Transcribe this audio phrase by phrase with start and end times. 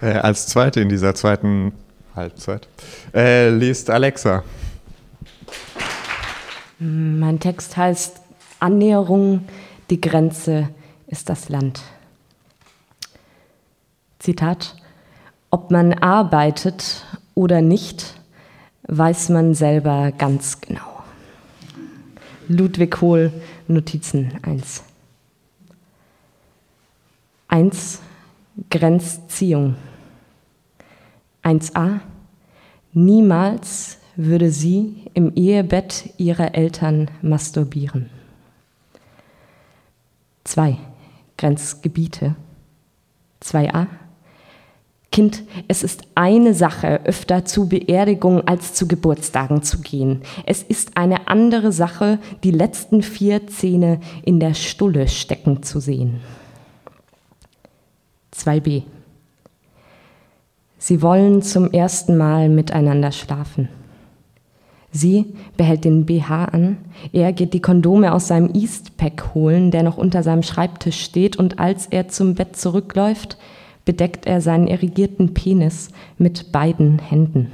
[0.00, 1.72] Äh, als zweite in dieser zweiten
[2.14, 2.68] Halbzeit
[3.14, 4.42] äh, liest Alexa.
[6.78, 8.20] Mein Text heißt
[8.58, 9.46] Annäherung,
[9.90, 10.70] die Grenze
[11.06, 11.82] ist das Land.
[14.18, 14.76] Zitat,
[15.50, 17.04] ob man arbeitet
[17.34, 18.14] oder nicht,
[18.84, 21.02] weiß man selber ganz genau.
[22.48, 23.32] Ludwig Hohl,
[23.68, 24.82] Notizen 1.
[27.48, 28.00] 1.
[28.70, 29.76] Grenzziehung.
[31.50, 32.00] 1a.
[32.92, 38.08] Niemals würde sie im Ehebett ihrer Eltern masturbieren.
[40.44, 40.76] 2.
[41.36, 42.36] Grenzgebiete.
[43.42, 43.86] 2a.
[45.12, 50.22] Kind, es ist eine Sache, öfter zu Beerdigungen als zu Geburtstagen zu gehen.
[50.46, 56.20] Es ist eine andere Sache, die letzten vier Zähne in der Stulle stecken zu sehen.
[58.36, 58.84] 2b.
[60.82, 63.68] Sie wollen zum ersten Mal miteinander schlafen.
[64.90, 65.26] Sie
[65.58, 66.78] behält den BH an,
[67.12, 71.60] er geht die Kondome aus seinem Eastpack holen, der noch unter seinem Schreibtisch steht, und
[71.60, 73.36] als er zum Bett zurückläuft,
[73.84, 77.52] bedeckt er seinen irrigierten Penis mit beiden Händen.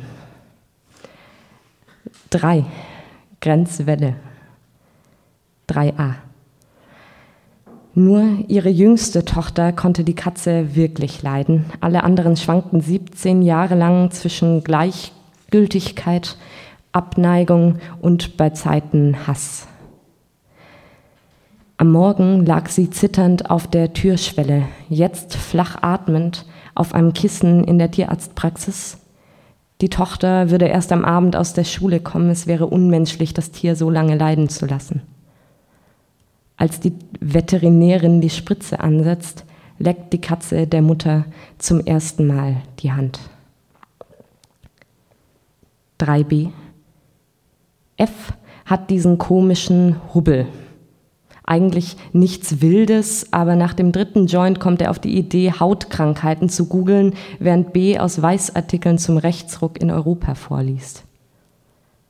[2.30, 2.64] 3.
[3.40, 4.14] Grenzwelle.
[5.68, 6.14] 3a.
[7.98, 11.64] Nur ihre jüngste Tochter konnte die Katze wirklich leiden.
[11.80, 16.36] Alle anderen schwankten 17 Jahre lang zwischen Gleichgültigkeit,
[16.92, 19.66] Abneigung und bei Zeiten Hass.
[21.78, 27.78] Am Morgen lag sie zitternd auf der Türschwelle, jetzt flach atmend auf einem Kissen in
[27.78, 28.98] der Tierarztpraxis.
[29.80, 33.74] Die Tochter würde erst am Abend aus der Schule kommen, es wäre unmenschlich, das Tier
[33.74, 35.00] so lange leiden zu lassen.
[36.56, 39.44] Als die Veterinärin die Spritze ansetzt,
[39.78, 41.26] leckt die Katze der Mutter
[41.58, 43.20] zum ersten Mal die Hand.
[46.00, 46.50] 3b.
[47.96, 48.32] F
[48.64, 50.46] hat diesen komischen Hubbel.
[51.44, 56.66] Eigentlich nichts Wildes, aber nach dem dritten Joint kommt er auf die Idee, Hautkrankheiten zu
[56.66, 61.04] googeln, während B aus Weißartikeln zum Rechtsruck in Europa vorliest.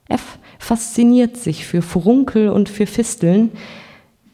[0.08, 3.50] F fasziniert sich für Furunkel und für Fisteln,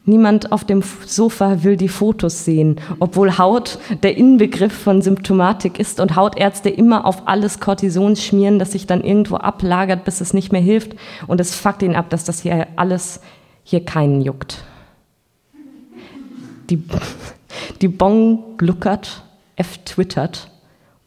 [0.05, 6.01] Niemand auf dem Sofa will die Fotos sehen, obwohl Haut der Inbegriff von Symptomatik ist
[6.01, 10.51] und Hautärzte immer auf alles Cortison schmieren, das sich dann irgendwo ablagert, bis es nicht
[10.51, 10.95] mehr hilft.
[11.27, 13.21] Und es fuckt ihn ab, dass das hier alles
[13.63, 14.65] hier keinen juckt.
[16.69, 16.83] Die,
[17.81, 19.23] die Bong gluckert,
[19.55, 20.51] F twittert,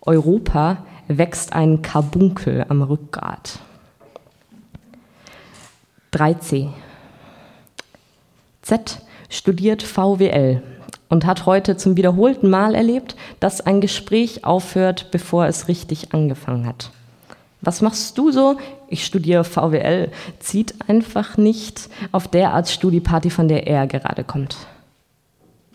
[0.01, 3.59] Europa wächst ein Karbunkel am Rückgrat.
[6.15, 6.71] 3c.
[8.67, 10.61] Z studiert VWL
[11.09, 16.67] und hat heute zum wiederholten Mal erlebt, dass ein Gespräch aufhört, bevor es richtig angefangen
[16.67, 16.91] hat.
[17.61, 18.57] Was machst du so?
[18.89, 20.11] Ich studiere VWL.
[20.41, 24.57] Zieht einfach nicht auf der Art Studieparty, von der er gerade kommt.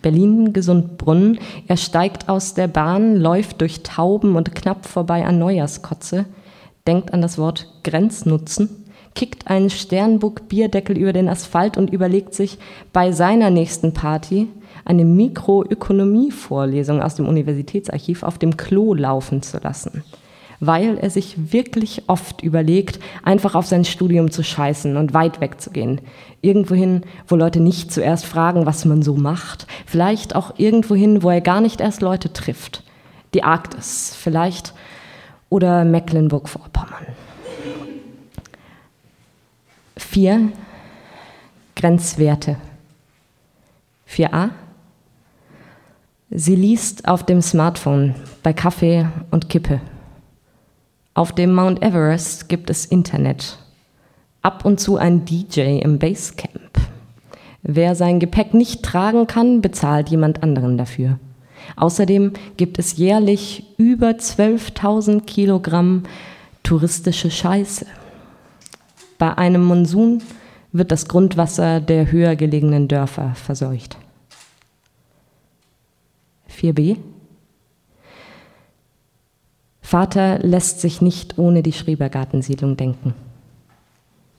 [0.01, 1.39] Berlin Gesundbrunnen.
[1.67, 6.25] Er steigt aus der Bahn, läuft durch Tauben und knapp vorbei an Neujahrskotze,
[6.85, 8.80] denkt an das Wort Grenznutzen
[9.15, 12.57] kickt einen Sternburg-Bierdeckel über den Asphalt und überlegt sich
[12.93, 14.47] bei seiner nächsten Party
[14.85, 20.03] eine Mikroökonomie-Vorlesung aus dem Universitätsarchiv auf dem Klo laufen zu lassen,
[20.59, 26.01] weil er sich wirklich oft überlegt, einfach auf sein Studium zu scheißen und weit wegzugehen.
[26.41, 29.67] Irgendwohin, wo Leute nicht zuerst fragen, was man so macht.
[29.85, 32.83] Vielleicht auch irgendwohin, wo er gar nicht erst Leute trifft.
[33.33, 34.73] Die Arktis, vielleicht.
[35.49, 36.90] Oder Mecklenburg-Vorpommern.
[40.11, 40.51] 4.
[41.73, 42.57] Grenzwerte.
[44.09, 44.49] 4a.
[46.29, 49.79] Sie liest auf dem Smartphone bei Kaffee und Kippe.
[51.13, 53.57] Auf dem Mount Everest gibt es Internet.
[54.41, 56.77] Ab und zu ein DJ im Basecamp.
[57.61, 61.19] Wer sein Gepäck nicht tragen kann, bezahlt jemand anderen dafür.
[61.77, 66.03] Außerdem gibt es jährlich über 12.000 Kilogramm
[66.63, 67.85] touristische Scheiße.
[69.21, 70.23] Bei einem Monsun
[70.71, 73.95] wird das Grundwasser der höher gelegenen Dörfer verseucht.
[76.49, 76.97] 4b.
[79.79, 83.13] Vater lässt sich nicht ohne die Schrebergartensiedlung denken.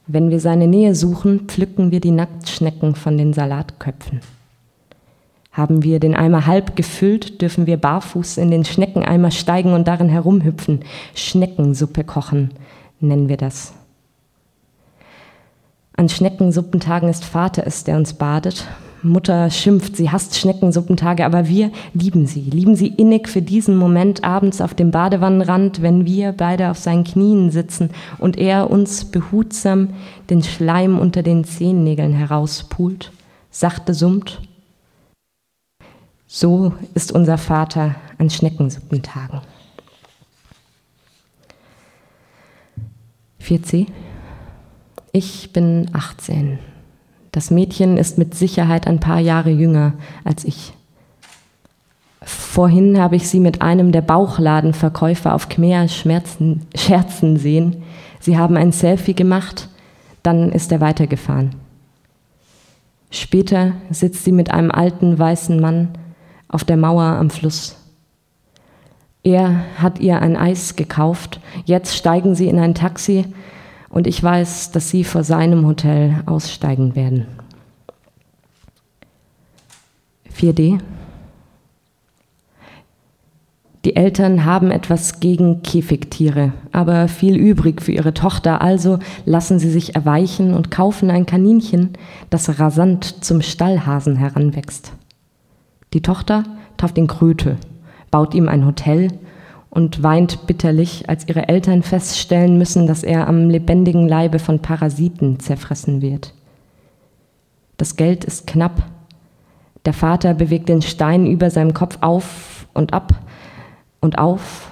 [0.09, 4.19] Wenn wir seine Nähe suchen, pflücken wir die Nacktschnecken von den Salatköpfen.
[5.53, 10.09] Haben wir den Eimer halb gefüllt, dürfen wir barfuß in den Schneckeneimer steigen und darin
[10.09, 10.81] herumhüpfen.
[11.15, 12.51] Schneckensuppe kochen,
[12.99, 13.75] nennen wir das.
[16.03, 18.67] An Schneckensuppentagen ist Vater es, der uns badet.
[19.05, 24.25] Mutter schimpft, sie hasst Schneckensuppentage, aber wir lieben sie, lieben sie innig für diesen Moment
[24.25, 29.91] abends auf dem Badewannenrand, wenn wir beide auf seinen Knien sitzen und er uns behutsam
[30.29, 33.13] den Schleim unter den Zehennägeln herauspult,
[33.53, 34.41] sachte summt.
[36.27, 39.41] So ist unser Vater an Schneckensuppentagen.
[43.41, 43.87] 4c.
[45.15, 46.59] Ich bin 18.
[47.33, 49.93] Das Mädchen ist mit Sicherheit ein paar Jahre jünger
[50.25, 50.73] als ich.
[52.23, 57.83] Vorhin habe ich sie mit einem der Bauchladenverkäufer auf Khmer Schmerzen, scherzen sehen.
[58.21, 59.69] Sie haben ein Selfie gemacht,
[60.23, 61.57] dann ist er weitergefahren.
[63.11, 65.89] Später sitzt sie mit einem alten weißen Mann
[66.49, 67.77] auf der Mauer am Fluss.
[69.23, 73.27] Er hat ihr ein Eis gekauft, jetzt steigen sie in ein Taxi
[73.93, 77.27] und ich weiß, dass sie vor seinem Hotel aussteigen werden.
[80.35, 80.81] 4D.
[83.85, 89.71] Die Eltern haben etwas gegen Käfigtiere, aber viel übrig für ihre Tochter, also lassen sie
[89.71, 91.91] sich erweichen und kaufen ein Kaninchen,
[92.31, 94.93] das rasant zum Stallhasen heranwächst.
[95.93, 96.45] Die Tochter
[96.77, 97.57] tauft ihn Kröte,
[98.11, 99.09] baut ihm ein Hotel
[99.73, 105.41] und weint bitterlich, als ihre Eltern feststellen müssen, dass er am lebendigen Leibe von Parasiten
[105.41, 106.35] zerfressen wird.
[107.79, 108.83] Das Geld ist knapp.
[109.87, 113.15] Der Vater bewegt den Stein über seinem Kopf auf und ab
[114.03, 114.71] und auf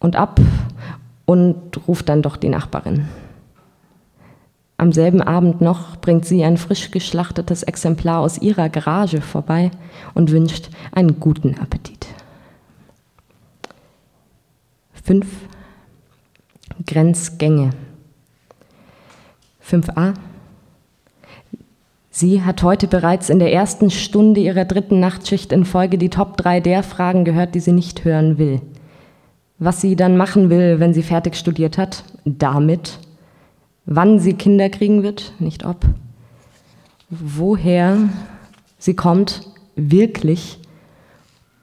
[0.00, 0.38] und ab
[1.24, 3.08] und ruft dann doch die Nachbarin.
[4.76, 9.70] Am selben Abend noch bringt sie ein frisch geschlachtetes Exemplar aus ihrer Garage vorbei
[10.12, 11.99] und wünscht einen guten Appetit.
[15.10, 15.26] 5
[16.86, 17.70] Grenzgänge.
[19.68, 20.14] 5a.
[22.12, 26.36] Sie hat heute bereits in der ersten Stunde ihrer dritten Nachtschicht in Folge die Top
[26.36, 28.60] 3 der Fragen gehört, die sie nicht hören will.
[29.58, 33.00] Was sie dann machen will, wenn sie fertig studiert hat, damit.
[33.86, 35.86] Wann sie Kinder kriegen wird, nicht ob.
[37.08, 37.96] Woher
[38.78, 40.60] sie kommt, wirklich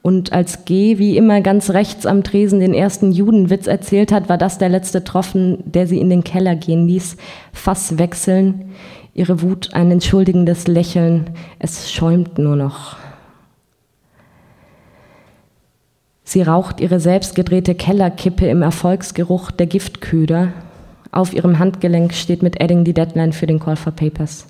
[0.02, 4.38] und als G wie immer ganz rechts am Tresen den ersten Judenwitz erzählt hat, war
[4.38, 7.18] das der letzte Tropfen, der sie in den Keller gehen ließ.
[7.52, 8.72] Fass wechseln,
[9.14, 12.96] ihre Wut ein entschuldigendes Lächeln, es schäumt nur noch.
[16.24, 20.54] Sie raucht ihre selbstgedrehte Kellerkippe im Erfolgsgeruch der Giftköder.
[21.12, 24.46] Auf ihrem Handgelenk steht mit Edding die Deadline für den Call for Papers.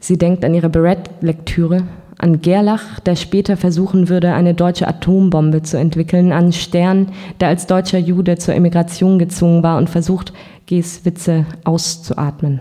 [0.00, 1.82] Sie denkt an ihre Barrett-Lektüre
[2.22, 7.66] an Gerlach, der später versuchen würde, eine deutsche Atombombe zu entwickeln, an Stern, der als
[7.66, 10.32] deutscher Jude zur Emigration gezwungen war und versucht,
[10.66, 12.60] Gs Witze auszuatmen.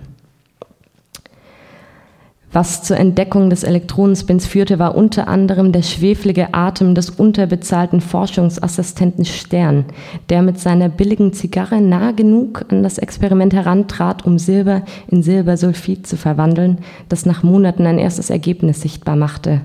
[2.52, 9.24] Was zur Entdeckung des Elektronenspins führte, war unter anderem der schweflige Atem des unterbezahlten Forschungsassistenten
[9.24, 9.86] Stern,
[10.30, 16.08] der mit seiner billigen Zigarre nah genug an das Experiment herantrat, um Silber in Silbersulfid
[16.08, 19.62] zu verwandeln, das nach Monaten ein erstes Ergebnis sichtbar machte.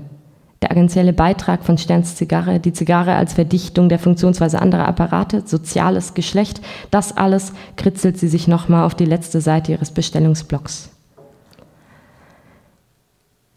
[0.61, 6.13] Der agentielle Beitrag von Sterns Zigarre, die Zigarre als Verdichtung der Funktionsweise anderer Apparate, soziales
[6.13, 6.61] Geschlecht,
[6.91, 10.94] das alles kritzelt sie sich nochmal auf die letzte Seite ihres Bestellungsblocks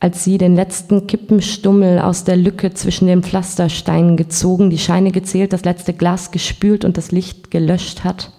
[0.01, 5.53] als sie den letzten Kippenstummel aus der Lücke zwischen den Pflastersteinen gezogen, die Scheine gezählt,
[5.53, 8.33] das letzte Glas gespült und das Licht gelöscht hat,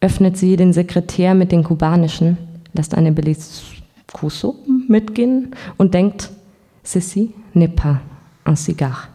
[0.00, 2.38] öffnet sie den Sekretär mit den kubanischen,
[2.72, 6.30] lässt eine Beliscuso mitgehen und denkt,
[6.84, 7.96] ceci n'est pas
[8.46, 9.08] un cigare.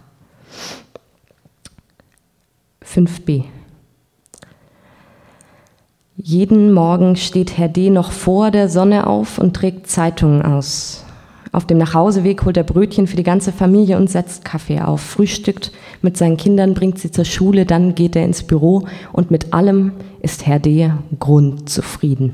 [2.85, 3.45] 5b.
[6.17, 7.89] Jeden Morgen steht Herr D.
[7.89, 11.03] noch vor der Sonne auf und trägt Zeitungen aus.
[11.53, 15.71] Auf dem Nachhauseweg holt er Brötchen für die ganze Familie und setzt Kaffee auf, frühstückt
[16.01, 19.91] mit seinen Kindern, bringt sie zur Schule, dann geht er ins Büro und mit allem
[20.23, 20.91] ist Herr D.
[21.19, 22.33] grundzufrieden.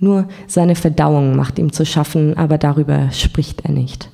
[0.00, 4.10] Nur seine Verdauung macht ihm zu schaffen, aber darüber spricht er nicht.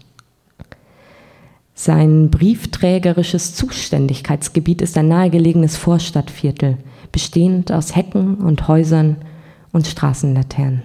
[1.74, 6.78] Sein briefträgerisches Zuständigkeitsgebiet ist ein nahegelegenes Vorstadtviertel,
[7.10, 9.16] bestehend aus Hecken und Häusern
[9.72, 10.84] und Straßenlaternen.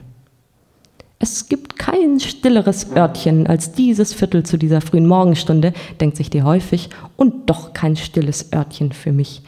[1.23, 6.41] Es gibt kein stilleres Örtchen als dieses Viertel zu dieser frühen Morgenstunde, denkt sich die
[6.41, 9.43] häufig, und doch kein stilles Örtchen für mich.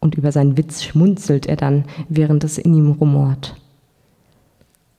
[0.00, 3.54] Und über seinen Witz schmunzelt er dann, während es in ihm rumort.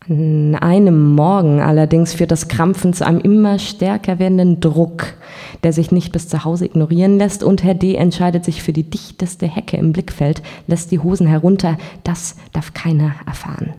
[0.08, 5.16] An einem Morgen allerdings führt das Krampfen zu einem immer stärker werdenden Druck,
[5.64, 7.96] der sich nicht bis zu Hause ignorieren lässt, und Herr D.
[7.96, 13.12] entscheidet sich für die dichteste Hecke im Blickfeld, lässt die Hosen herunter, das darf keiner
[13.26, 13.74] erfahren.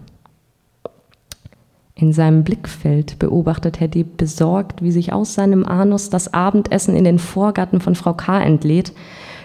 [2.01, 7.03] In seinem Blickfeld beobachtet Herr Dieb besorgt, wie sich aus seinem Anus das Abendessen in
[7.03, 8.41] den Vorgarten von Frau K.
[8.41, 8.93] entlädt.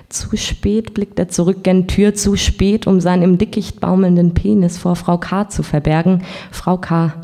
[0.07, 4.77] Zu spät blickt er zurück gen Tür, zu spät, um seinen im Dickicht baumelnden Penis
[4.77, 5.49] vor Frau K.
[5.49, 6.21] zu verbergen.
[6.51, 7.15] Frau K.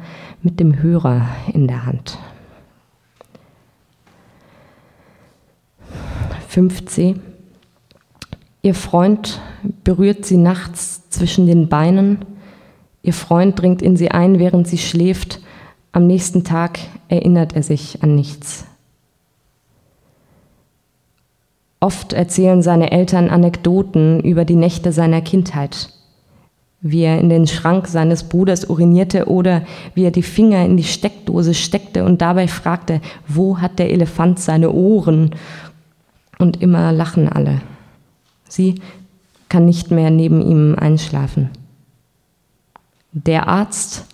[0.42, 2.18] mit dem Hörer in der Hand.
[6.52, 7.20] 5c.
[8.64, 9.40] Ihr Freund
[9.84, 12.26] berührt sie nachts zwischen den Beinen
[13.02, 15.40] Ihr Freund dringt in sie ein, während sie schläft.
[15.92, 18.66] Am nächsten Tag erinnert er sich an nichts.
[21.80, 25.90] Oft erzählen seine Eltern Anekdoten über die Nächte seiner Kindheit,
[26.82, 29.64] wie er in den Schrank seines Bruders urinierte oder
[29.96, 34.40] wie er die Finger in die Steckdose steckte und dabei fragte, wo hat der Elefant
[34.40, 35.32] seine Ohren?
[36.38, 37.62] Und immer lachen alle.
[38.48, 38.76] Sie
[39.50, 41.50] kann nicht mehr neben ihm einschlafen.
[43.12, 44.06] Der Arzt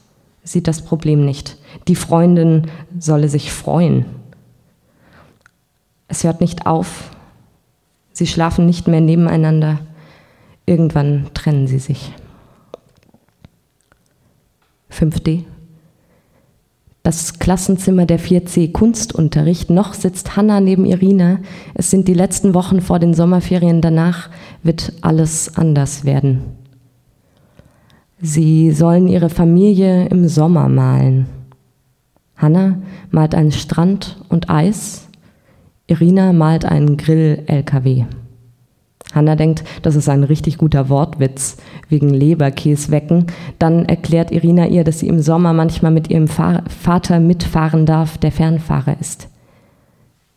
[0.44, 1.58] sieht das Problem nicht.
[1.88, 4.06] Die Freundin solle sich freuen.
[6.08, 7.12] Es hört nicht auf.
[8.14, 9.80] Sie schlafen nicht mehr nebeneinander.
[10.66, 12.14] Irgendwann trennen sie sich.
[14.92, 15.44] 5d.
[17.04, 19.70] Das Klassenzimmer der 4c Kunstunterricht.
[19.70, 21.40] Noch sitzt Hanna neben Irina.
[21.74, 23.82] Es sind die letzten Wochen vor den Sommerferien.
[23.82, 24.30] Danach
[24.64, 26.65] wird alles anders werden.
[28.26, 31.28] Sie sollen ihre Familie im Sommer malen.
[32.36, 32.80] Hanna
[33.12, 35.08] malt einen Strand und Eis.
[35.86, 38.06] Irina malt einen Grill-LKW.
[39.14, 43.28] Hanna denkt, das ist ein richtig guter Wortwitz wegen Leberkäse wecken.
[43.60, 48.32] Dann erklärt Irina ihr, dass sie im Sommer manchmal mit ihrem Vater mitfahren darf, der
[48.32, 49.30] Fernfahrer ist.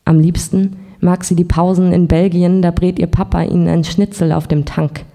[0.05, 4.33] Am liebsten mag sie die Pausen in Belgien, da brät ihr Papa ihnen ein Schnitzel
[4.33, 5.07] auf dem Tank.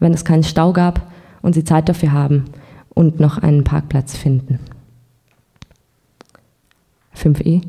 [0.00, 1.11] Wenn es keinen Stau gab,
[1.42, 2.44] und sie Zeit dafür haben
[2.88, 4.58] und noch einen Parkplatz finden.
[7.16, 7.62] 5e.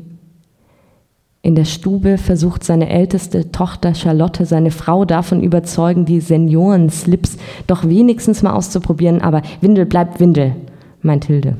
[1.42, 7.86] In der Stube versucht seine älteste Tochter Charlotte seine Frau davon überzeugen, die Seniorenslips doch
[7.86, 10.56] wenigstens mal auszuprobieren, aber Windel bleibt Windel,
[11.02, 11.58] meint Hilde.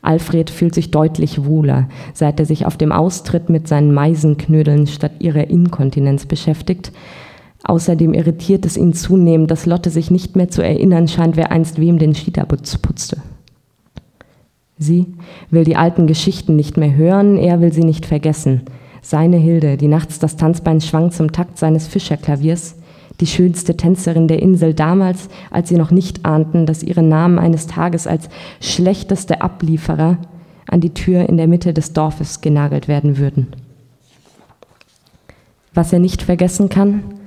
[0.00, 5.12] Alfred fühlt sich deutlich wohler, seit er sich auf dem Austritt mit seinen Meisenknödeln statt
[5.18, 6.92] ihrer Inkontinenz beschäftigt,
[7.68, 11.78] Außerdem irritiert es ihn zunehmend, dass Lotte sich nicht mehr zu erinnern scheint, wer einst
[11.78, 13.18] wem den Cheetah-Putz putzte.
[14.78, 15.06] Sie
[15.50, 18.62] will die alten Geschichten nicht mehr hören, er will sie nicht vergessen.
[19.02, 22.76] Seine Hilde, die nachts das Tanzbein schwang zum Takt seines Fischerklaviers,
[23.20, 27.66] die schönste Tänzerin der Insel damals, als sie noch nicht ahnten, dass ihre Namen eines
[27.66, 28.30] Tages als
[28.62, 30.16] schlechteste Ablieferer
[30.70, 33.48] an die Tür in der Mitte des Dorfes genagelt werden würden.
[35.74, 37.17] Was er nicht vergessen kann,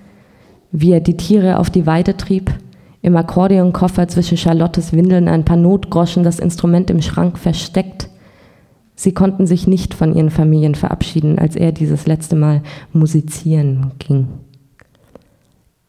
[0.72, 2.51] wie er die Tiere auf die Weide trieb,
[3.01, 8.10] im Akkordeonkoffer zwischen Charlottes Windeln ein paar Notgroschen, das Instrument im Schrank versteckt.
[8.96, 12.62] Sie konnten sich nicht von ihren Familien verabschieden, als er dieses letzte Mal
[12.94, 14.28] musizieren ging.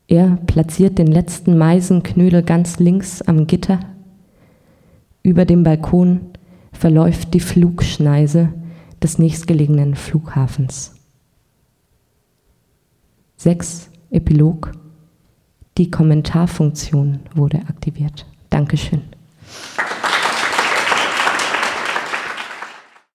[0.09, 3.81] Er platziert den letzten Meisenknödel ganz links am Gitter.
[5.23, 6.21] Über dem Balkon
[6.73, 8.49] verläuft die Flugschneise
[9.03, 10.95] des nächstgelegenen Flughafens.
[13.37, 14.73] Sechs Epilog.
[15.79, 18.27] Die Kommentarfunktion wurde aktiviert.
[18.51, 19.01] Dankeschön.